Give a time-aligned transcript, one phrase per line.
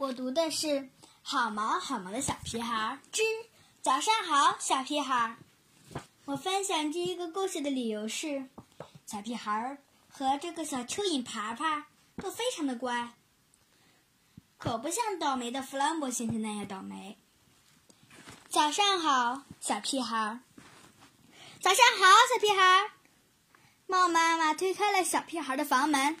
[0.00, 0.66] 我读的是
[1.20, 3.20] 《好毛好毛的小屁孩之
[3.82, 5.36] 早上好，小屁孩》。
[6.24, 8.46] 我分享这一个故事的理由是，
[9.04, 9.76] 小屁孩
[10.08, 11.84] 和这个小蚯蚓爬爬
[12.16, 13.12] 都非常的乖，
[14.56, 17.18] 可不像倒霉的弗兰博先生那样倒霉。
[18.48, 20.40] 早上好，小屁孩。
[21.60, 22.90] 早上好，小屁孩。
[23.86, 26.16] 猫妈妈推开了小屁孩的房门。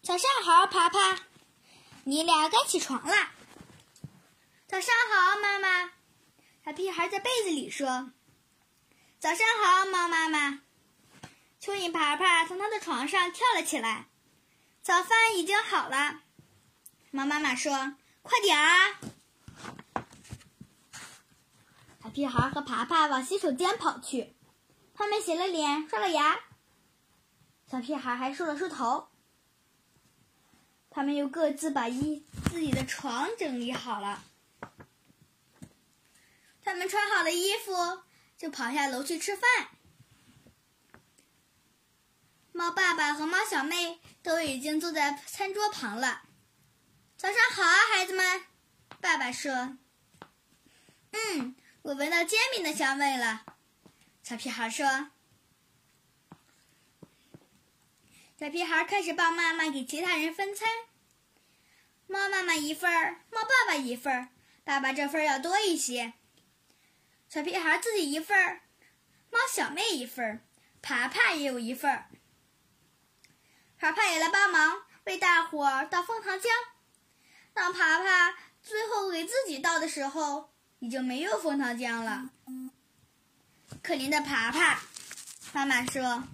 [0.00, 1.27] 早上好，爬爬。
[2.08, 3.32] 你俩该起床啦！
[4.66, 5.90] 早上好，妈妈。
[6.64, 8.12] 小屁孩在被子里说
[9.20, 10.62] ：“早上好，猫妈妈。”
[11.60, 14.08] 蚯蚓爬爬从他的床上跳了起来。
[14.80, 16.22] 早饭已经好了，
[17.10, 18.98] 猫妈妈说：“快点啊！”
[22.02, 24.34] 小屁孩和爬爬往洗手间跑去，
[24.94, 26.40] 他们洗了脸，刷了牙。
[27.70, 29.10] 小屁孩还梳了梳头。
[30.90, 34.24] 他们又各自把衣自己的床整理好了。
[36.62, 38.02] 他们穿好了衣服，
[38.36, 39.68] 就跑下楼去吃饭。
[42.52, 46.22] 猫爸爸和猫小妹都已经坐在餐桌旁了。
[47.16, 48.42] 早上好啊，孩子们！
[49.00, 49.78] 爸爸说
[51.12, 53.44] ：“嗯，我闻到煎饼的香味了。”
[54.22, 55.10] 小屁孩说
[58.38, 60.68] ：“小屁孩开始帮妈妈给其他人分餐。”
[62.06, 64.28] 猫妈妈一份儿，猫爸爸一份儿，
[64.64, 66.12] 爸爸这份儿要多一些。
[67.28, 68.62] 小屁孩自己一份儿，
[69.30, 70.40] 猫小妹一份儿，
[70.80, 72.06] 爬爬也有一份儿。
[73.76, 76.46] 爬爬也来帮忙，为大伙儿倒枫糖浆。
[77.52, 82.30] 当爬爬最后给自己倒的时候，已经没有枫糖浆了。
[83.82, 84.80] 可怜的爬爬，
[85.52, 86.24] 妈妈说：“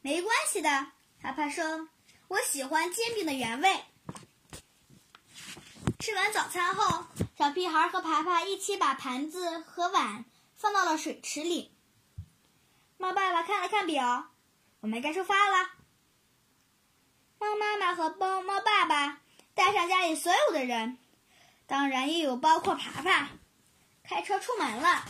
[0.00, 1.88] 没关系的。”爬爬说。
[2.28, 3.84] 我喜欢煎饼的原味。
[5.98, 7.06] 吃完早餐后，
[7.38, 11.74] 小屁孩和爬爬一起把盘子和碗放到了水池里。
[12.98, 14.30] 猫爸爸看了看表，
[14.80, 15.70] 我们该出发了。
[17.38, 19.22] 猫妈妈和猫猫爸爸
[19.54, 20.98] 带上家里所有的人，
[21.66, 23.30] 当然也有包括爬爬，
[24.02, 25.06] 开车出门了。